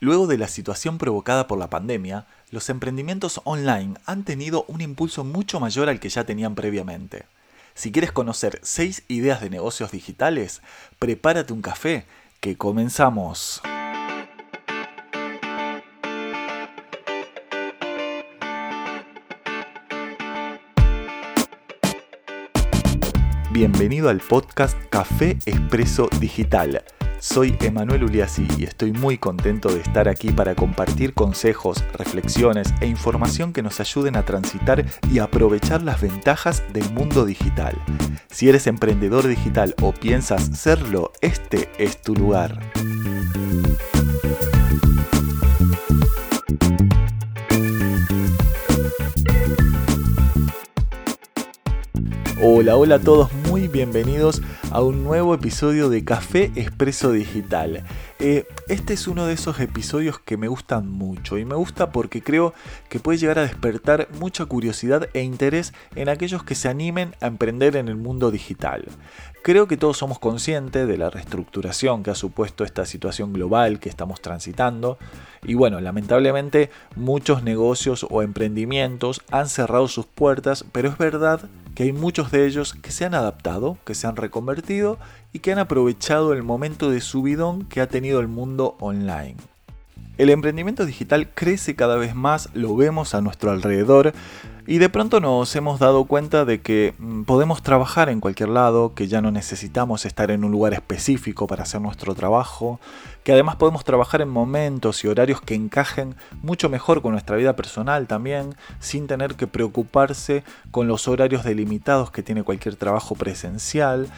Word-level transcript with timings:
Luego 0.00 0.28
de 0.28 0.38
la 0.38 0.46
situación 0.46 0.96
provocada 0.96 1.48
por 1.48 1.58
la 1.58 1.70
pandemia, 1.70 2.24
los 2.52 2.70
emprendimientos 2.70 3.40
online 3.42 3.94
han 4.06 4.22
tenido 4.22 4.64
un 4.68 4.80
impulso 4.80 5.24
mucho 5.24 5.58
mayor 5.58 5.88
al 5.88 5.98
que 5.98 6.08
ya 6.08 6.22
tenían 6.22 6.54
previamente. 6.54 7.24
Si 7.74 7.90
quieres 7.90 8.12
conocer 8.12 8.60
6 8.62 9.02
ideas 9.08 9.40
de 9.40 9.50
negocios 9.50 9.90
digitales, 9.90 10.62
prepárate 11.00 11.52
un 11.52 11.62
café, 11.62 12.06
que 12.38 12.56
comenzamos. 12.56 13.60
Bienvenido 23.50 24.08
al 24.08 24.20
podcast 24.20 24.78
Café 24.90 25.38
Expreso 25.44 26.08
Digital 26.20 26.84
soy 27.20 27.56
Emanuel 27.60 28.04
Uliassi 28.04 28.46
y 28.56 28.64
estoy 28.64 28.92
muy 28.92 29.18
contento 29.18 29.68
de 29.68 29.80
estar 29.80 30.08
aquí 30.08 30.30
para 30.30 30.54
compartir 30.54 31.14
consejos, 31.14 31.84
reflexiones 31.94 32.72
e 32.80 32.86
información 32.86 33.52
que 33.52 33.62
nos 33.62 33.80
ayuden 33.80 34.16
a 34.16 34.24
transitar 34.24 34.84
y 35.10 35.18
aprovechar 35.18 35.82
las 35.82 36.00
ventajas 36.00 36.62
del 36.72 36.88
mundo 36.92 37.24
digital. 37.24 37.76
Si 38.30 38.48
eres 38.48 38.66
emprendedor 38.66 39.26
digital 39.26 39.74
o 39.82 39.92
piensas 39.92 40.44
serlo, 40.58 41.12
este 41.20 41.70
es 41.78 42.00
tu 42.00 42.14
lugar. 42.14 42.58
Hola, 52.40 52.76
hola 52.76 52.94
a 52.94 52.98
todos, 53.00 53.32
bienvenidos 53.66 54.40
a 54.70 54.80
un 54.82 55.02
nuevo 55.02 55.34
episodio 55.34 55.90
de 55.90 56.04
Café 56.04 56.52
Expreso 56.54 57.10
Digital. 57.10 57.82
Eh, 58.20 58.46
este 58.68 58.94
es 58.94 59.08
uno 59.08 59.26
de 59.26 59.32
esos 59.32 59.58
episodios 59.58 60.20
que 60.20 60.36
me 60.36 60.46
gustan 60.46 60.88
mucho 60.88 61.38
y 61.38 61.44
me 61.44 61.56
gusta 61.56 61.90
porque 61.90 62.22
creo 62.22 62.54
que 62.88 63.00
puede 63.00 63.18
llegar 63.18 63.40
a 63.40 63.42
despertar 63.42 64.08
mucha 64.20 64.44
curiosidad 64.46 65.08
e 65.12 65.22
interés 65.22 65.72
en 65.96 66.08
aquellos 66.08 66.44
que 66.44 66.54
se 66.54 66.68
animen 66.68 67.16
a 67.20 67.26
emprender 67.26 67.74
en 67.74 67.88
el 67.88 67.96
mundo 67.96 68.30
digital. 68.30 68.84
Creo 69.42 69.66
que 69.66 69.76
todos 69.76 69.96
somos 69.96 70.20
conscientes 70.20 70.86
de 70.86 70.98
la 70.98 71.10
reestructuración 71.10 72.04
que 72.04 72.10
ha 72.10 72.14
supuesto 72.14 72.64
esta 72.64 72.86
situación 72.86 73.32
global 73.32 73.80
que 73.80 73.88
estamos 73.88 74.20
transitando 74.20 74.98
y 75.42 75.54
bueno, 75.54 75.80
lamentablemente 75.80 76.70
muchos 76.94 77.42
negocios 77.42 78.06
o 78.08 78.22
emprendimientos 78.22 79.20
han 79.30 79.48
cerrado 79.48 79.88
sus 79.88 80.06
puertas, 80.06 80.64
pero 80.70 80.88
es 80.88 80.98
verdad 80.98 81.48
que 81.78 81.84
hay 81.84 81.92
muchos 81.92 82.32
de 82.32 82.44
ellos 82.44 82.74
que 82.74 82.90
se 82.90 83.04
han 83.04 83.14
adaptado, 83.14 83.78
que 83.84 83.94
se 83.94 84.08
han 84.08 84.16
reconvertido 84.16 84.98
y 85.32 85.38
que 85.38 85.52
han 85.52 85.60
aprovechado 85.60 86.32
el 86.32 86.42
momento 86.42 86.90
de 86.90 87.00
subidón 87.00 87.66
que 87.66 87.80
ha 87.80 87.86
tenido 87.86 88.18
el 88.18 88.26
mundo 88.26 88.76
online. 88.80 89.36
El 90.18 90.30
emprendimiento 90.30 90.84
digital 90.84 91.30
crece 91.32 91.76
cada 91.76 91.94
vez 91.94 92.16
más, 92.16 92.48
lo 92.52 92.74
vemos 92.74 93.14
a 93.14 93.20
nuestro 93.20 93.52
alrededor 93.52 94.12
y 94.66 94.78
de 94.78 94.88
pronto 94.88 95.20
nos 95.20 95.54
hemos 95.54 95.78
dado 95.78 96.06
cuenta 96.06 96.44
de 96.44 96.60
que 96.60 96.92
mm, 96.98 97.22
podemos 97.22 97.62
trabajar 97.62 98.08
en 98.08 98.18
cualquier 98.18 98.48
lado, 98.48 98.94
que 98.94 99.06
ya 99.06 99.20
no 99.20 99.30
necesitamos 99.30 100.04
estar 100.04 100.32
en 100.32 100.42
un 100.42 100.50
lugar 100.50 100.74
específico 100.74 101.46
para 101.46 101.62
hacer 101.62 101.80
nuestro 101.80 102.16
trabajo, 102.16 102.80
que 103.22 103.30
además 103.30 103.54
podemos 103.54 103.84
trabajar 103.84 104.20
en 104.20 104.28
momentos 104.28 105.04
y 105.04 105.06
horarios 105.06 105.40
que 105.40 105.54
encajen 105.54 106.16
mucho 106.42 106.68
mejor 106.68 107.00
con 107.00 107.12
nuestra 107.12 107.36
vida 107.36 107.54
personal 107.54 108.08
también, 108.08 108.56
sin 108.80 109.06
tener 109.06 109.36
que 109.36 109.46
preocuparse 109.46 110.42
con 110.72 110.88
los 110.88 111.06
horarios 111.06 111.44
delimitados 111.44 112.10
que 112.10 112.24
tiene 112.24 112.42
cualquier 112.42 112.74
trabajo 112.74 113.14
presencial. 113.14 114.08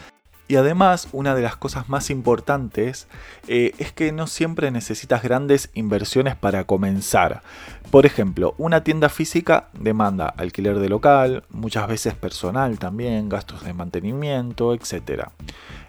Y 0.51 0.57
además, 0.57 1.07
una 1.13 1.33
de 1.33 1.43
las 1.43 1.55
cosas 1.55 1.87
más 1.87 2.09
importantes 2.09 3.07
eh, 3.47 3.73
es 3.77 3.93
que 3.93 4.11
no 4.11 4.27
siempre 4.27 4.69
necesitas 4.69 5.23
grandes 5.23 5.69
inversiones 5.75 6.35
para 6.35 6.65
comenzar. 6.65 7.41
Por 7.89 8.05
ejemplo, 8.05 8.53
una 8.57 8.83
tienda 8.83 9.07
física 9.07 9.69
demanda 9.71 10.25
alquiler 10.27 10.79
de 10.79 10.89
local, 10.89 11.45
muchas 11.51 11.87
veces 11.87 12.15
personal 12.15 12.79
también, 12.79 13.29
gastos 13.29 13.63
de 13.63 13.71
mantenimiento, 13.71 14.73
etc. 14.73 15.29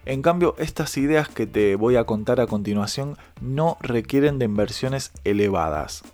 En 0.07 0.23
cambio, 0.23 0.55
estas 0.59 0.97
ideas 0.97 1.29
que 1.29 1.49
te 1.49 1.75
voy 1.75 1.97
a 1.97 2.05
contar 2.05 2.41
a 2.41 2.47
continuación 2.47 3.19
no 3.41 3.79
requieren 3.81 4.39
de 4.39 4.45
inversiones 4.45 5.11
elevadas. 5.25 6.05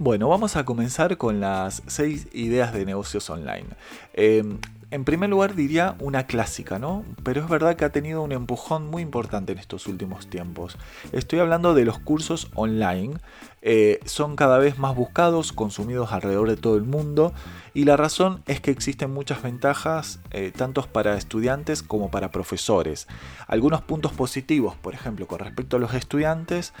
Bueno, 0.00 0.28
vamos 0.28 0.56
a 0.56 0.64
comenzar 0.64 1.16
con 1.16 1.40
las 1.40 1.82
6 1.86 2.28
ideas 2.32 2.72
de 2.72 2.84
negocios 2.84 3.30
online. 3.30 3.66
Em, 4.12 4.58
en 4.94 5.04
primer 5.04 5.28
lugar 5.28 5.56
diría 5.56 5.96
una 5.98 6.28
clásica, 6.28 6.78
¿no? 6.78 7.04
Pero 7.24 7.40
es 7.40 7.48
verdad 7.48 7.74
que 7.74 7.84
ha 7.84 7.90
tenido 7.90 8.22
un 8.22 8.30
empujón 8.30 8.86
muy 8.86 9.02
importante 9.02 9.50
en 9.50 9.58
estos 9.58 9.88
últimos 9.88 10.28
tiempos. 10.28 10.78
Estoy 11.10 11.40
hablando 11.40 11.74
de 11.74 11.84
los 11.84 11.98
cursos 11.98 12.48
online. 12.54 13.14
Eh, 13.60 13.98
son 14.04 14.36
cada 14.36 14.58
vez 14.58 14.78
más 14.78 14.94
buscados, 14.94 15.52
consumidos 15.52 16.12
alrededor 16.12 16.48
de 16.48 16.56
todo 16.56 16.76
el 16.76 16.84
mundo. 16.84 17.32
Y 17.74 17.86
la 17.86 17.96
razón 17.96 18.44
es 18.46 18.60
que 18.60 18.70
existen 18.70 19.12
muchas 19.12 19.42
ventajas, 19.42 20.20
eh, 20.30 20.52
tanto 20.56 20.82
para 20.82 21.16
estudiantes 21.16 21.82
como 21.82 22.12
para 22.12 22.30
profesores. 22.30 23.08
Algunos 23.48 23.82
puntos 23.82 24.12
positivos, 24.12 24.76
por 24.76 24.94
ejemplo, 24.94 25.26
con 25.26 25.40
respecto 25.40 25.76
a 25.76 25.80
los 25.80 25.92
estudiantes, 25.94 26.72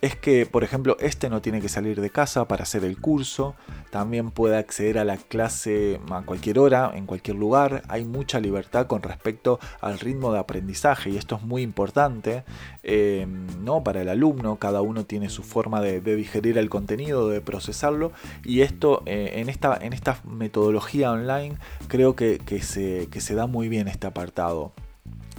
es 0.00 0.14
que, 0.14 0.46
por 0.46 0.64
ejemplo, 0.64 0.96
este 1.00 1.28
no 1.28 1.40
tiene 1.42 1.60
que 1.60 1.68
salir 1.68 2.00
de 2.00 2.10
casa 2.10 2.46
para 2.46 2.62
hacer 2.62 2.84
el 2.84 3.00
curso, 3.00 3.54
también 3.90 4.30
puede 4.30 4.56
acceder 4.56 4.98
a 4.98 5.04
la 5.04 5.16
clase 5.16 6.00
a 6.10 6.22
cualquier 6.22 6.58
hora, 6.58 6.92
en 6.94 7.06
cualquier 7.06 7.36
lugar, 7.36 7.82
hay 7.88 8.04
mucha 8.04 8.38
libertad 8.38 8.86
con 8.86 9.02
respecto 9.02 9.58
al 9.80 9.98
ritmo 9.98 10.32
de 10.32 10.38
aprendizaje 10.38 11.10
y 11.10 11.16
esto 11.16 11.36
es 11.36 11.42
muy 11.42 11.62
importante 11.62 12.44
em, 12.82 13.46
¿no? 13.64 13.82
para 13.82 14.02
el 14.02 14.08
alumno, 14.08 14.56
cada 14.56 14.82
uno 14.82 15.04
tiene 15.04 15.30
su 15.30 15.42
forma 15.42 15.80
de, 15.80 16.00
digerir 16.00 16.58
el 16.58 16.70
contenido, 16.70 17.28
de 17.28 17.40
procesarlo 17.40 18.12
y 18.44 18.60
esto 18.60 19.02
eh, 19.06 19.32
en, 19.36 19.48
esta, 19.48 19.76
en 19.80 19.92
esta 19.92 20.20
metodología 20.24 21.12
online 21.12 21.56
creo 21.88 22.14
que, 22.14 22.38
se, 22.62 23.08
que 23.10 23.20
se 23.20 23.34
da 23.34 23.46
muy 23.46 23.68
bien 23.68 23.88
este 23.88 24.06
apartado. 24.06 24.72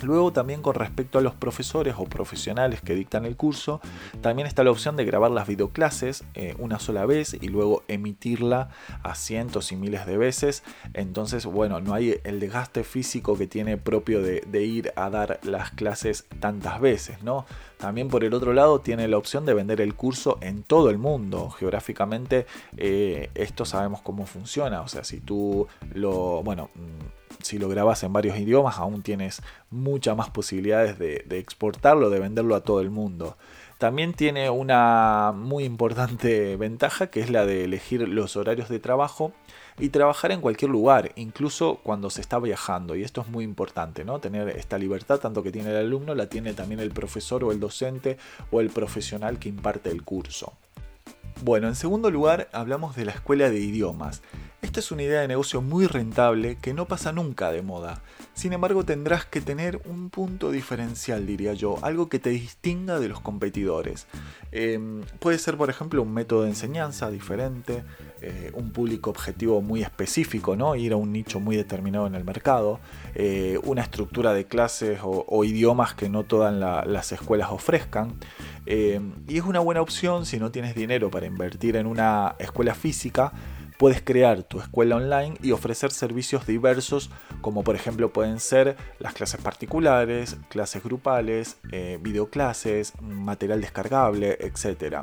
Luego 0.04 0.32
también 0.32 0.62
con 0.62 0.76
respecto 0.76 1.20
a 1.20 1.22
los 1.22 1.34
profesores 1.34 1.96
o 1.98 2.06
profesionales 2.06 2.82
que 2.82 2.96
dictan 2.96 3.26
el 3.26 3.36
curso, 3.36 3.82
también 4.22 4.48
está 4.48 4.64
la 4.64 4.72
opción 4.72 4.96
de 4.96 5.06
grabar 5.06 5.32
las 5.32 5.48
videoclases 5.48 6.24
eh, 6.34 6.56
una 6.58 6.80
sola 6.80 7.06
vez 7.06 7.36
y 7.40 7.48
luego 7.48 7.84
emitirla 7.88 8.70
a 9.04 9.16
cientos 9.16 9.72
y 9.72 9.76
miles 9.76 10.06
de 10.06 10.18
veces. 10.18 10.64
Entonces, 10.94 11.46
bueno, 11.46 11.80
no 11.82 11.94
hay 11.94 12.20
el 12.24 12.40
desgaste 12.40 12.84
físico 12.84 13.38
que 13.38 13.48
tiene 13.48 13.78
propio 13.78 14.22
de, 14.22 14.40
ir 14.60 14.92
a 14.96 15.10
dar 15.10 15.40
las 15.44 15.72
clases 15.72 16.26
tantas 16.40 16.82
veces, 16.82 17.24
¿no? 17.24 17.46
También 17.78 18.10
por 18.10 18.26
el 18.26 18.34
otro 18.34 18.54
lado 18.54 18.82
tiene 18.82 19.08
la 19.08 19.18
opción 19.18 19.46
de 19.46 19.54
vender 19.54 19.80
el 19.80 19.96
curso 19.96 20.38
en 20.42 20.64
todo 20.64 20.90
el 20.90 20.98
mundo. 20.98 21.50
Geográficamente 21.50 22.46
eh, 22.76 23.30
esto 23.36 23.64
sabemos 23.64 24.02
cómo 24.02 24.26
funciona. 24.26 24.82
O 24.82 24.90
sea, 24.90 25.06
si 25.06 25.22
tú 25.22 25.68
lo, 25.94 26.44
bueno, 26.44 26.70
si 27.42 27.58
lo 27.58 27.70
grabas 27.70 28.04
en 28.04 28.14
varios 28.14 28.38
idiomas, 28.38 28.78
aún 28.78 29.02
tienes 29.02 29.42
muchas 29.70 30.16
más 30.16 30.30
posibilidades 30.30 31.00
de, 31.00 31.26
exportarlo, 31.30 32.10
de 32.10 32.20
venderlo 32.20 32.56
a 32.56 32.62
todo 32.62 32.82
el 32.82 32.90
mundo. 32.90 33.38
También 33.78 34.14
tiene 34.14 34.50
una 34.50 35.32
muy 35.34 35.64
importante 35.64 36.56
ventaja 36.58 37.08
que 37.08 37.22
es 37.22 37.30
la 37.30 37.46
de 37.46 37.64
elegir 37.64 38.08
los 38.08 38.36
horarios 38.36 38.68
de 38.68 38.80
trabajo 38.80 39.32
y 39.80 39.90
trabajar 39.90 40.34
en 40.34 40.42
cualquier 40.42 40.72
lugar, 40.72 41.14
incluso 41.16 41.80
cuando 41.82 42.10
se 42.10 42.20
está 42.20 42.40
viajando. 42.40 42.96
Y 42.96 43.04
esto 43.04 43.22
es 43.22 43.30
muy 43.30 43.46
importante, 43.46 44.04
¿no? 44.04 44.20
Tener 44.20 44.50
esta 44.50 44.78
libertad, 44.78 45.20
tanto 45.20 45.42
que 45.42 45.54
tiene 45.54 45.70
el 45.70 45.78
alumno, 45.78 46.16
la 46.16 46.28
tiene 46.28 46.54
también 46.54 46.82
el 46.82 46.92
profesor 46.92 47.46
o 47.46 47.54
el 47.54 47.62
docente 47.62 48.18
o 48.52 48.60
el 48.60 48.70
profesional 48.70 49.40
que 49.40 49.48
imparte 49.48 49.90
el 49.90 50.04
curso. 50.04 50.54
Bueno, 51.42 51.70
en 51.70 51.76
segundo 51.76 52.12
lugar 52.12 52.50
hablamos 52.52 52.98
de 52.98 53.06
la 53.06 53.14
escuela 53.14 53.50
de 53.50 53.60
idiomas. 53.60 54.22
Esta 54.62 54.82
es 54.82 54.92
una 54.92 55.04
idea 55.04 55.22
de 55.22 55.30
negocio 55.30 55.62
muy 55.62 55.88
rentable 55.88 56.58
que 56.58 56.74
no 56.74 56.86
pasa 56.86 57.14
nunca 57.14 57.50
de 57.50 57.62
moda. 57.62 58.02
Sin 58.34 58.52
embargo, 58.52 58.84
tendrás 58.84 59.26
que 59.26 59.40
tener 59.40 59.82
un 59.86 60.10
punto 60.10 60.52
diferencial, 60.52 61.26
diría 61.26 61.54
yo, 61.54 61.78
algo 61.82 62.10
que 62.10 62.20
te 62.20 62.30
distinga 62.30 63.00
de 63.00 63.08
los 63.08 63.22
competidores. 63.22 64.06
Em, 64.52 65.02
puede 65.20 65.40
ser, 65.40 65.56
por 65.56 65.70
ejemplo, 65.70 66.02
un 66.02 66.14
método 66.14 66.44
de 66.44 66.50
enseñanza 66.50 67.10
diferente, 67.10 67.84
eh, 68.22 68.52
un 68.54 68.72
público 68.72 69.10
objetivo 69.10 69.62
muy 69.62 69.82
específico, 69.82 70.58
¿no? 70.58 70.76
ir 70.76 70.92
a 70.92 70.98
un 70.98 71.14
nicho 71.14 71.40
muy 71.40 71.56
determinado 71.56 72.06
en 72.08 72.16
el 72.16 72.26
mercado, 72.26 72.82
eh, 73.16 73.58
una 73.64 73.82
estructura 73.82 74.34
de 74.34 74.46
clases 74.46 75.00
o, 75.04 75.44
idiomas 75.46 75.94
que 75.94 76.10
no 76.10 76.24
todas 76.24 76.54
las 76.86 77.12
escuelas 77.14 77.50
ofrezcan. 77.52 78.14
Em, 78.66 79.14
y 79.26 79.38
es 79.38 79.46
una 79.46 79.60
buena 79.60 79.82
opción 79.82 80.26
si 80.26 80.38
no 80.38 80.52
tienes 80.52 80.76
dinero 80.76 81.10
para 81.10 81.26
invertir 81.28 81.78
en 81.78 81.88
una 81.88 82.36
escuela 82.40 82.76
física 82.76 83.32
puedes 83.80 84.02
crear 84.02 84.44
tu 84.44 84.60
escuela 84.60 84.98
online 84.98 85.38
y 85.42 85.54
ofrecer 85.54 85.92
servicios 85.92 86.46
diversos 86.46 87.10
como 87.40 87.64
por 87.64 87.78
ejemplo 87.78 88.12
pueden 88.12 88.42
ser 88.42 88.76
las 89.00 89.14
clases 89.14 89.40
particulares, 89.40 90.36
clases 90.50 90.84
grupales, 90.84 91.58
eh, 91.72 91.98
videoclases, 92.02 92.94
material 93.02 93.62
descargable, 93.62 94.38
etc. 94.42 94.98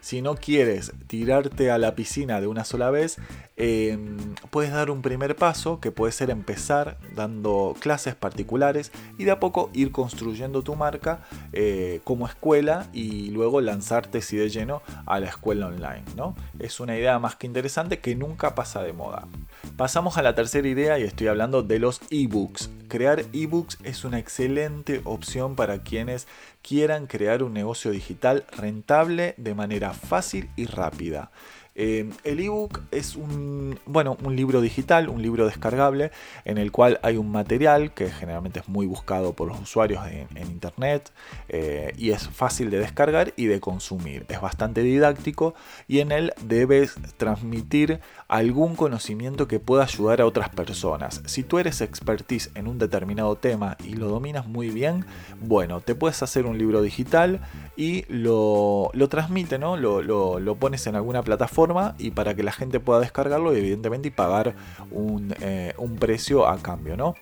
Si 0.00 0.22
no 0.22 0.34
quieres 0.34 0.92
tirarte 1.06 1.70
a 1.70 1.78
la 1.78 1.94
piscina 1.94 2.40
de 2.40 2.46
una 2.46 2.64
sola 2.64 2.90
vez, 2.90 3.18
em, 3.56 4.16
puedes 4.50 4.72
dar 4.72 4.90
un 4.90 5.02
primer 5.02 5.36
paso 5.36 5.80
que 5.80 5.92
puede 5.92 6.12
ser 6.12 6.30
empezar 6.30 6.98
dando 7.14 7.76
clases 7.80 8.14
particulares 8.14 8.92
y 9.18 9.24
de 9.24 9.30
a 9.30 9.40
poco 9.40 9.70
ir 9.74 9.92
construyendo 9.92 10.62
tu 10.62 10.74
marca 10.74 11.20
eh, 11.52 12.00
como 12.04 12.26
escuela 12.26 12.88
y 12.92 13.30
luego 13.30 13.60
lanzarte 13.60 14.22
si 14.22 14.36
de 14.36 14.48
lleno 14.48 14.82
a 15.06 15.20
la 15.20 15.26
escuela 15.28 15.66
online. 15.66 16.04
¿no? 16.16 16.34
Es 16.58 16.80
una 16.80 16.96
idea 16.96 17.18
más 17.18 17.36
que 17.36 17.46
interesante 17.46 17.98
que 17.98 18.14
nunca 18.14 18.54
pasa 18.54 18.82
de 18.82 18.92
moda. 18.92 19.26
Pasamos 19.80 20.18
a 20.18 20.22
la 20.22 20.34
tercera 20.34 20.68
idea 20.68 20.98
y 20.98 21.04
estoy 21.04 21.28
hablando 21.28 21.62
de 21.62 21.78
los 21.78 22.02
ebooks. 22.10 22.68
Crear 22.88 23.24
ebooks 23.32 23.78
es 23.82 24.04
una 24.04 24.18
excelente 24.18 25.00
opción 25.04 25.56
para 25.56 25.78
quienes 25.78 26.28
quieran 26.60 27.06
crear 27.06 27.42
un 27.42 27.54
negocio 27.54 27.90
digital 27.90 28.44
rentable 28.54 29.32
de 29.38 29.54
manera 29.54 29.94
fácil 29.94 30.50
y 30.54 30.66
rápida. 30.66 31.30
Eh, 31.82 32.10
el 32.24 32.40
ebook 32.40 32.82
es 32.90 33.16
un, 33.16 33.78
bueno, 33.86 34.18
un 34.22 34.36
libro 34.36 34.60
digital, 34.60 35.08
un 35.08 35.22
libro 35.22 35.46
descargable, 35.46 36.10
en 36.44 36.58
el 36.58 36.72
cual 36.72 37.00
hay 37.02 37.16
un 37.16 37.32
material 37.32 37.94
que 37.94 38.10
generalmente 38.10 38.60
es 38.60 38.68
muy 38.68 38.84
buscado 38.84 39.32
por 39.32 39.48
los 39.48 39.58
usuarios 39.58 40.06
en, 40.06 40.28
internet 40.36 41.10
eh, 41.48 41.94
y 41.96 42.10
es 42.10 42.28
fácil 42.28 42.68
de 42.68 42.80
descargar 42.80 43.32
y 43.34 43.46
de 43.46 43.60
consumir. 43.60 44.26
Es 44.28 44.42
bastante 44.42 44.82
didáctico 44.82 45.54
y 45.88 46.00
en 46.00 46.12
él 46.12 46.34
debes 46.42 46.96
transmitir 47.16 48.00
algún 48.28 48.76
conocimiento 48.76 49.48
que 49.48 49.58
pueda 49.58 49.84
ayudar 49.84 50.20
a 50.20 50.26
otras 50.26 50.50
personas. 50.50 51.22
Si 51.24 51.44
tú 51.44 51.58
eres 51.58 51.80
expertise 51.80 52.50
en 52.56 52.68
un 52.68 52.78
determinado 52.78 53.36
tema 53.36 53.78
y 53.82 53.94
lo 53.94 54.08
dominas 54.08 54.46
muy 54.46 54.68
bien, 54.68 55.06
bueno, 55.40 55.80
te 55.80 55.94
puedes 55.94 56.22
hacer 56.22 56.44
un 56.44 56.58
libro 56.58 56.82
digital 56.82 57.40
y 57.74 58.04
lo, 58.12 58.90
lo 58.92 59.08
transmite, 59.08 59.58
¿no? 59.58 59.78
Lo, 59.78 60.02
lo 60.02 60.54
pones 60.56 60.86
en 60.86 60.94
alguna 60.94 61.22
plataforma 61.22 61.69
y 61.98 62.10
para 62.10 62.34
que 62.34 62.42
la 62.42 62.52
gente 62.52 62.80
pueda 62.80 63.00
descargarlo 63.00 63.52
evidentemente 63.52 64.08
y 64.08 64.10
pagar 64.10 64.54
un, 64.90 65.34
eh, 65.40 65.74
un 65.78 65.96
precio 65.96 66.46
a 66.46 66.58
cambio, 66.58 66.96
¿no? 66.96 67.14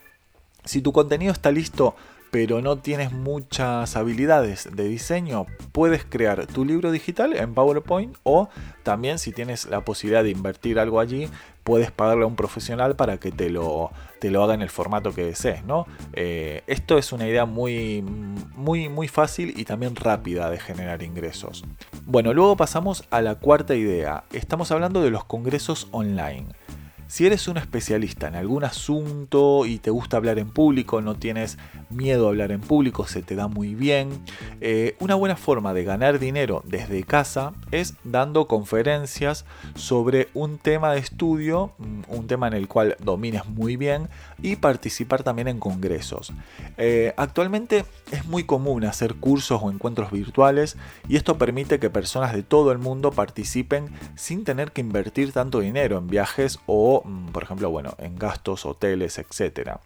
Si 0.65 0.81
tu 0.81 0.91
contenido 0.91 1.31
está 1.31 1.51
listo 1.51 1.95
pero 2.31 2.61
no 2.61 2.77
tienes 2.77 3.11
muchas 3.11 3.95
habilidades 3.95 4.69
de 4.73 4.87
diseño, 4.87 5.45
puedes 5.71 6.05
crear 6.05 6.45
tu 6.47 6.65
libro 6.65 6.91
digital 6.91 7.35
en 7.35 7.53
PowerPoint 7.53 8.15
o 8.23 8.49
también 8.83 9.19
si 9.19 9.31
tienes 9.31 9.65
la 9.65 9.85
posibilidad 9.85 10.23
de 10.23 10.31
invertir 10.31 10.79
algo 10.79 10.99
allí, 10.99 11.29
puedes 11.63 11.91
pagarle 11.91 12.23
a 12.23 12.27
un 12.27 12.35
profesional 12.35 12.95
para 12.95 13.19
que 13.19 13.31
te 13.31 13.49
lo, 13.49 13.91
te 14.19 14.31
lo 14.31 14.43
haga 14.43 14.53
en 14.53 14.61
el 14.61 14.69
formato 14.69 15.13
que 15.13 15.23
desees. 15.23 15.63
¿no? 15.63 15.85
Eh, 16.13 16.63
esto 16.67 16.97
es 16.97 17.11
una 17.11 17.27
idea 17.27 17.45
muy, 17.45 18.01
muy, 18.55 18.89
muy 18.89 19.07
fácil 19.07 19.53
y 19.57 19.65
también 19.65 19.95
rápida 19.95 20.49
de 20.49 20.59
generar 20.59 21.03
ingresos. 21.03 21.63
Bueno, 22.05 22.33
luego 22.33 22.57
pasamos 22.57 23.03
a 23.11 23.21
la 23.21 23.35
cuarta 23.35 23.75
idea. 23.75 24.23
Estamos 24.33 24.71
hablando 24.71 25.01
de 25.01 25.11
los 25.11 25.25
congresos 25.25 25.87
online. 25.91 26.47
Si 27.09 27.25
eres 27.25 27.47
un 27.47 27.57
especialista 27.57 28.27
en 28.27 28.35
algún 28.35 28.63
asunto 28.63 29.65
y 29.65 29.79
te 29.79 29.89
gusta 29.89 30.17
hablar 30.17 30.37
en 30.37 30.51
público, 30.51 31.01
no 31.01 31.15
tienes 31.15 31.57
miedo 31.89 32.25
a 32.25 32.29
hablar 32.29 32.51
en 32.51 32.61
público, 32.61 33.07
se 33.07 33.21
te 33.21 33.35
da 33.35 33.47
muy 33.47 33.75
bien, 33.75 34.09
eh, 34.61 34.95
una 34.99 35.15
buena 35.15 35.35
forma 35.35 35.73
de 35.73 35.83
ganar 35.83 36.19
dinero 36.19 36.63
desde 36.65 37.03
casa 37.03 37.53
es 37.71 37.95
dando 38.03 38.47
conferencias 38.47 39.45
sobre 39.75 40.29
un 40.33 40.57
tema 40.57 40.93
de 40.93 40.99
estudio, 40.99 41.71
mm, 41.77 42.01
un 42.07 42.27
tema 42.27 42.47
en 42.47 42.53
el 42.53 42.67
cual 42.67 42.95
domines 42.99 43.45
muy 43.47 43.75
bien 43.75 44.09
y 44.41 44.55
participar 44.55 45.23
también 45.23 45.47
en 45.47 45.59
congresos. 45.59 46.31
Eh, 46.77 47.13
actualmente 47.17 47.85
es 48.11 48.25
muy 48.25 48.43
común 48.43 48.85
hacer 48.85 49.15
cursos 49.15 49.61
o 49.61 49.71
encuentros 49.71 50.11
virtuales 50.11 50.77
y 51.07 51.15
esto 51.15 51.37
permite 51.37 51.79
que 51.79 51.89
personas 51.89 52.33
de 52.33 52.43
todo 52.43 52.71
el 52.71 52.77
mundo 52.77 53.11
participen 53.11 53.89
sin 54.15 54.43
tener 54.43 54.71
que 54.71 54.81
invertir 54.81 55.31
tanto 55.31 55.59
dinero 55.59 55.97
en 55.97 56.07
viajes 56.07 56.59
o 56.65 57.03
Mm, 57.09 57.27
por 57.31 57.43
ejemplo, 57.43 57.69
bueno, 57.69 57.95
en 57.97 58.17
gastos, 58.17 58.65
hoteles, 58.65 59.17
etc. 59.17 59.79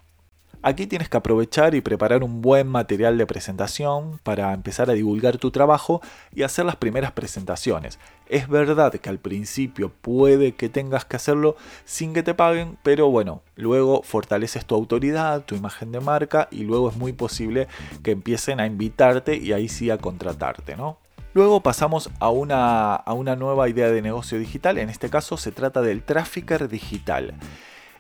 Aquí 0.66 0.88
tienes 0.88 1.10
que 1.10 1.18
aprovechar 1.18 1.76
y 1.76 1.82
preparar 1.82 2.24
un 2.24 2.42
buen 2.42 2.70
material 2.70 3.18
de 3.18 3.26
presentación 3.26 4.22
para 4.24 4.54
empezar 4.54 4.90
a 4.90 4.94
divulgar 4.94 5.38
tu 5.38 5.52
trabajo 5.52 6.02
y 6.34 6.44
hacer 6.44 6.64
las 6.64 6.78
primeras 6.78 7.12
presentaciones. 7.12 8.00
Es 8.28 8.48
verdad 8.48 8.94
que 8.94 9.10
al 9.10 9.20
principio 9.20 9.92
puede 9.92 10.54
que 10.54 10.70
tengas 10.70 11.04
que 11.04 11.18
hacerlo 11.18 11.58
sin 11.84 12.14
que 12.14 12.24
te 12.24 12.34
paguen, 12.34 12.78
pero 12.82 13.10
bueno, 13.10 13.42
luego 13.58 14.04
fortaleces 14.04 14.66
tu 14.66 14.74
autoridad, 14.74 15.44
tu 15.44 15.56
imagen 15.56 15.92
de 15.92 16.00
marca 16.00 16.48
y 16.50 16.64
luego 16.64 16.90
es 16.90 16.96
muy 16.96 17.12
posible 17.12 17.68
que 18.02 18.12
empiecen 18.12 18.62
a 18.62 18.66
invitarte 18.66 19.36
y 19.36 19.52
ahí 19.52 19.68
sí 19.68 19.90
a 19.90 19.98
contratarte, 19.98 20.78
¿no? 20.78 20.98
Luego 21.34 21.62
pasamos 21.62 22.12
a 22.20 22.30
una, 22.30 22.94
a 22.94 23.14
una 23.14 23.36
nueva 23.36 23.68
idea 23.68 23.90
de 23.90 24.04
negocio 24.04 24.38
digital, 24.38 24.78
en 24.78 24.90
este 24.90 25.10
caso 25.10 25.36
se 25.36 25.52
trata 25.52 25.82
del 25.82 26.04
trafficker 26.04 26.70
digital. 26.70 27.34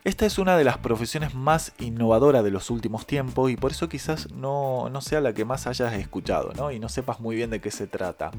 Esta 0.04 0.26
es 0.26 0.38
una 0.38 0.58
de 0.58 0.66
las 0.66 0.80
profesiones 0.80 1.34
más 1.34 1.72
innovadoras 1.80 2.44
de 2.44 2.52
los 2.52 2.70
últimos 2.70 3.08
tiempos 3.08 3.50
y 3.50 3.56
por 3.56 3.72
eso 3.72 3.88
quizás 3.88 4.30
no, 4.34 4.92
sea 5.00 5.22
la 5.22 5.34
que 5.34 5.46
más 5.46 5.66
hayas 5.66 5.94
escuchado 5.94 6.52
¿no? 6.58 6.72
y 6.72 6.80
no 6.80 6.90
sepas 6.90 7.22
muy 7.22 7.38
bien 7.38 7.50
de 7.50 7.62
qué 7.62 7.72
se 7.72 7.88
trata. 7.88 8.32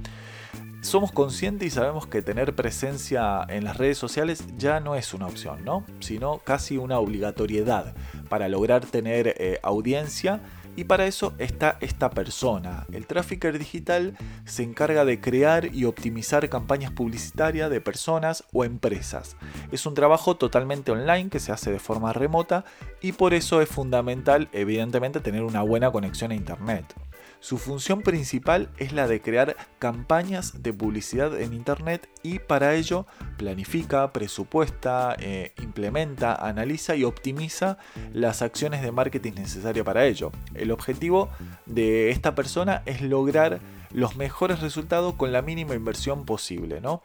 Somos 0.83 1.11
conscientes 1.11 1.69
y 1.69 1.71
sabemos 1.71 2.07
que 2.07 2.21
tener 2.21 2.55
presencia 2.55 3.47
en 3.49 3.65
las 3.65 3.79
redes 3.79 3.97
sociales 3.97 4.45
ya 4.59 4.81
no 4.81 4.95
es 4.95 5.15
una 5.15 5.27
opción, 5.27 5.65
¿no? 5.65 5.87
sino 6.01 6.41
casi 6.41 6.77
una 6.77 6.99
obligatoriedad 6.99 7.95
para 8.29 8.51
lograr 8.51 8.85
tener 8.85 9.35
eh, 9.39 9.59
audiencia 9.63 10.41
y 10.77 10.85
para 10.85 11.07
eso 11.07 11.35
está 11.39 11.77
esta 11.81 12.11
persona. 12.11 12.87
El 12.93 13.07
trafficker 13.07 13.59
digital 13.59 14.17
se 14.45 14.63
encarga 14.63 15.05
de 15.05 15.21
crear 15.21 15.75
y 15.75 15.85
optimizar 15.85 16.49
campañas 16.49 16.93
publicitarias 16.93 17.71
de 17.71 17.81
personas 17.81 18.45
o 18.53 18.65
empresas. 18.65 19.37
Es 19.73 19.87
un 19.87 19.95
trabajo 19.95 20.37
totalmente 20.37 20.93
online 20.93 21.31
que 21.31 21.41
se 21.41 21.53
hace 21.53 21.71
de 21.71 21.79
forma 21.79 22.13
remota 22.13 22.65
y 23.01 23.13
por 23.13 23.35
eso 23.35 23.61
es 23.61 23.69
fundamental 23.69 24.49
evidentemente 24.53 25.21
tener 25.21 25.43
una 25.43 25.63
buena 25.63 25.91
conexión 25.91 26.33
a 26.33 26.35
Internet. 26.35 26.95
Su 27.45 27.59
función 27.59 28.01
principal 28.01 28.71
es 28.79 28.95
la 28.95 29.07
de 29.07 29.21
crear 29.21 29.55
campañas 29.79 30.63
de 30.63 30.73
publicidad 30.73 31.39
en 31.39 31.53
Internet 31.53 32.09
y 32.23 32.39
para 32.39 32.75
ello 32.75 33.05
planifica, 33.37 34.15
presupuesta, 34.15 35.15
eh, 35.19 35.53
implementa, 35.63 36.35
analiza 36.35 36.97
y 36.97 37.05
optimiza 37.05 37.77
las 38.15 38.41
acciones 38.41 38.81
de 38.81 38.93
marketing 38.93 39.33
necesarias 39.35 39.85
para 39.85 40.07
ello. 40.07 40.33
El 40.55 40.71
objetivo 40.71 41.29
de 41.67 42.09
esta 42.09 42.35
persona 42.35 42.83
es 42.87 43.03
lograr 43.03 43.61
los 43.93 44.17
mejores 44.17 44.61
resultados 44.61 45.13
con 45.13 45.31
la 45.31 45.43
mínima 45.43 45.75
inversión 45.75 46.25
posible, 46.25 46.81
¿no? 46.81 47.03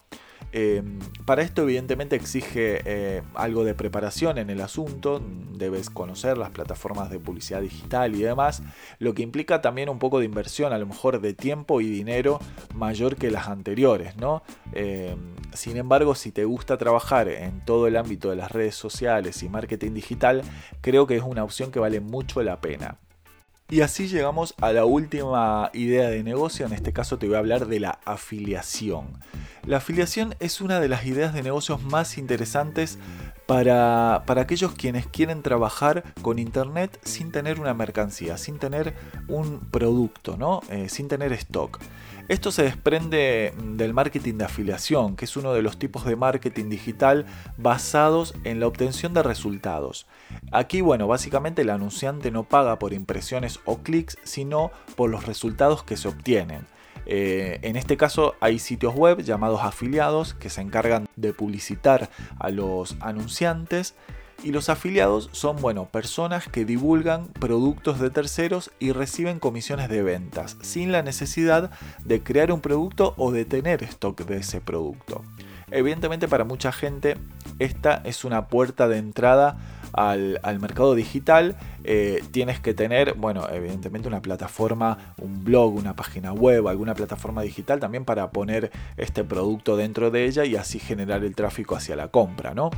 Em, 0.51 0.99
para 1.25 1.43
esto 1.43 1.61
evidentemente 1.61 2.15
exige 2.15 2.81
eh, 2.85 3.21
algo 3.35 3.63
de 3.63 3.75
preparación 3.75 4.37
en 4.39 4.49
el 4.49 4.61
asunto, 4.61 5.21
debes 5.53 5.89
conocer 5.89 6.37
las 6.37 6.49
plataformas 6.49 7.11
de 7.11 7.19
publicidad 7.19 7.61
digital 7.61 8.15
y 8.15 8.21
demás, 8.21 8.63
lo 8.97 9.13
que 9.13 9.21
implica 9.21 9.61
también 9.61 9.89
un 9.89 9.99
poco 9.99 10.19
de 10.19 10.25
inversión, 10.25 10.73
a 10.73 10.79
lo 10.79 10.87
mejor 10.87 11.21
de 11.21 11.33
tiempo 11.33 11.81
y 11.81 11.87
dinero 11.87 12.39
mayor 12.73 13.15
que 13.15 13.29
las 13.29 13.47
anteriores, 13.47 14.17
¿no? 14.17 14.41
Em, 14.73 15.35
sin 15.53 15.77
embargo, 15.77 16.15
si 16.15 16.31
te 16.31 16.45
gusta 16.45 16.77
trabajar 16.77 17.27
en 17.27 17.63
todo 17.65 17.87
el 17.87 17.95
ámbito 17.95 18.29
de 18.29 18.35
las 18.35 18.51
redes 18.51 18.75
sociales 18.75 19.44
y 19.44 19.49
marketing 19.49 19.94
digital, 19.94 20.41
creo 20.81 21.06
que 21.06 21.15
es 21.15 21.23
una 21.23 21.44
opción 21.44 21.71
que 21.71 21.79
vale 21.79 21.99
mucho 21.99 22.41
la 22.41 22.59
pena. 22.61 22.97
Y 23.71 23.81
así 23.81 24.07
llegamos 24.07 24.56
a 24.61 24.73
la 24.73 24.85
última 24.85 25.69
idea 25.73 26.09
de 26.09 26.23
negocio, 26.23 26.66
en 26.66 26.73
este 26.73 26.92
caso 26.92 27.19
te 27.19 27.28
voy 27.28 27.35
a 27.35 27.40
hablar 27.40 27.68
de 27.68 27.80
la 27.80 27.99
afiliación. 28.04 29.06
La 29.64 29.78
afiliación 29.78 30.33
es 30.40 30.59
una 30.59 30.80
de 30.80 30.88
las 30.88 31.06
ideas 31.06 31.35
de 31.35 31.44
negocios 31.44 31.83
más 31.83 32.18
interesantes 32.18 32.97
para, 33.49 34.21
aquellos 34.27 34.73
quienes 34.73 35.07
quieren 35.07 35.41
trabajar 35.41 36.03
con 36.21 36.37
Internet 36.37 36.99
sin 37.03 37.31
tener 37.31 37.59
una 37.59 37.73
mercancía, 37.73 38.37
sin 38.37 38.59
tener 38.59 38.94
un 39.27 39.59
producto, 39.71 40.37
¿no? 40.37 40.61
Eh, 40.69 40.87
sin 40.87 41.07
tener 41.07 41.33
stock. 41.33 41.79
Esto 42.27 42.51
se 42.51 42.61
desprende 42.61 43.56
del 43.57 43.95
marketing 43.95 44.35
de 44.35 44.45
afiliación, 44.45 45.15
que 45.15 45.25
es 45.25 45.35
uno 45.35 45.51
de 45.53 45.63
los 45.63 45.79
tipos 45.79 46.06
de 46.06 46.15
marketing 46.15 46.69
digital 46.69 47.25
basados 47.57 48.35
en 48.44 48.59
la 48.59 48.68
obtención 48.68 49.15
de 49.15 49.23
resultados. 49.23 50.06
Aquí, 50.51 50.81
bueno, 50.81 51.07
básicamente 51.07 51.63
el 51.63 51.71
anunciante 51.71 52.29
no 52.29 52.44
paga 52.44 52.77
por 52.77 52.94
impresiones 52.94 53.61
o 53.65 53.79
clics, 53.79 54.19
sino 54.21 54.69
por 54.95 55.09
los 55.09 55.25
resultados 55.25 55.81
que 55.81 55.97
se 55.97 56.07
obtienen. 56.07 56.68
Eh, 57.11 57.57
en 57.63 57.75
este 57.75 57.97
caso 57.97 58.35
hay 58.39 58.59
sitios 58.59 58.94
web 58.94 59.23
llamados 59.23 59.61
afiliados 59.63 60.35
que 60.35 60.51
se 60.51 60.61
encargan 60.61 61.07
de 61.16 61.33
publicitar 61.33 62.11
a 62.37 62.51
los 62.51 62.97
anunciantes 62.99 63.95
y 64.44 64.51
los 64.51 64.69
afiliados 64.69 65.30
son, 65.31 65.56
bueno, 65.56 65.85
personas 65.85 66.47
que 66.47 66.66
divulgan 66.66 67.25
productos 67.25 67.99
de 67.99 68.11
terceros 68.11 68.69
y 68.78 68.92
reciben 68.92 69.39
comisiones 69.39 69.89
de 69.89 70.04
ventas, 70.04 70.56
sin 70.61 70.92
la 70.92 71.01
necesidad 71.01 71.71
de 72.06 72.21
crear 72.21 72.51
un 72.51 72.61
producto 72.61 73.16
o 73.18 73.31
de 73.31 73.44
tener 73.44 73.81
stock 73.81 74.21
de 74.25 74.37
ese 74.37 74.61
producto. 74.61 75.23
Evidentemente 75.71 76.28
para 76.28 76.44
mucha 76.44 76.71
gente 76.71 77.18
esta 77.57 78.01
es 78.06 78.23
una 78.23 78.49
puerta 78.49 78.87
de 78.87 78.97
entrada 78.97 79.57
al, 79.93 80.39
mercado 80.59 80.95
digital, 80.95 81.55
eh, 81.83 82.23
tienes 82.31 82.59
que 82.59 82.73
tener, 82.73 83.13
bueno, 83.13 83.47
evidentemente 83.49 84.07
una 84.07 84.21
plataforma, 84.21 85.13
un 85.17 85.43
blog, 85.43 85.75
una 85.75 85.95
página 85.95 86.33
web, 86.33 86.67
alguna 86.67 86.93
plataforma 86.93 87.41
digital 87.41 87.79
también 87.79 88.05
para 88.05 88.31
poner 88.31 88.71
este 88.97 89.23
producto 89.23 89.77
dentro 89.77 90.11
de 90.11 90.25
ella 90.25 90.45
y 90.45 90.55
así 90.55 90.79
generar 90.79 91.23
el 91.23 91.35
tráfico 91.35 91.75
hacia 91.75 91.95
la 91.95 92.09
compra, 92.09 92.53
¿no? 92.53 92.69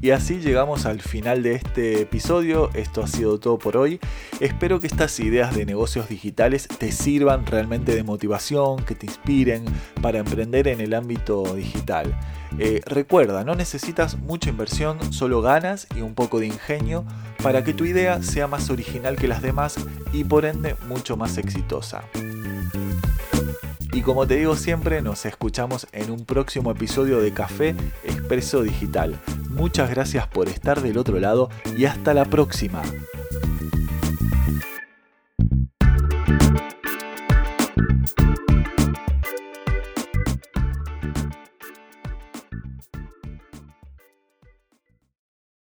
Y 0.00 0.10
así 0.10 0.38
llegamos 0.38 0.86
al 0.86 1.00
final 1.00 1.42
de 1.42 1.54
este 1.54 2.02
episodio. 2.02 2.70
Esto 2.74 3.02
ha 3.02 3.08
sido 3.08 3.40
todo 3.40 3.58
por 3.58 3.76
hoy. 3.76 3.98
Espero 4.38 4.78
que 4.78 4.86
estas 4.86 5.18
ideas 5.18 5.56
de 5.56 5.66
negocios 5.66 6.08
digitales 6.08 6.68
te 6.68 6.92
sirvan 6.92 7.46
realmente 7.46 7.94
de 7.94 8.04
motivación, 8.04 8.84
que 8.84 8.94
te 8.94 9.06
inspiren 9.06 9.64
para 10.00 10.18
emprender 10.18 10.68
en 10.68 10.80
el 10.80 10.94
ámbito 10.94 11.42
digital. 11.54 12.16
Eh, 12.58 12.80
recuerda, 12.86 13.44
no 13.44 13.56
necesitas 13.56 14.18
mucha 14.18 14.50
inversión, 14.50 15.12
solo 15.12 15.42
ganas 15.42 15.88
y 15.96 16.00
un 16.00 16.14
poco 16.14 16.38
de 16.38 16.46
ingenio 16.46 17.04
para 17.42 17.64
que 17.64 17.74
tu 17.74 17.84
idea 17.84 18.22
sea 18.22 18.46
más 18.46 18.70
original 18.70 19.16
que 19.16 19.28
las 19.28 19.42
demás 19.42 19.76
y 20.12 20.24
por 20.24 20.44
ende 20.44 20.76
mucho 20.88 21.16
más 21.16 21.38
exitosa. 21.38 22.04
Y 23.92 24.02
como 24.02 24.28
te 24.28 24.36
digo 24.36 24.54
siempre, 24.54 25.02
nos 25.02 25.26
escuchamos 25.26 25.88
en 25.90 26.12
un 26.12 26.24
próximo 26.24 26.70
episodio 26.70 27.20
de 27.20 27.32
Café 27.32 27.74
Expreso 28.04 28.62
Digital. 28.62 29.18
Muchas 29.58 29.90
gracias 29.90 30.28
por 30.28 30.48
estar 30.48 30.80
del 30.82 30.98
otro 30.98 31.18
lado 31.18 31.50
y 31.76 31.86
hasta 31.86 32.14
la 32.14 32.24
próxima. 32.24 32.80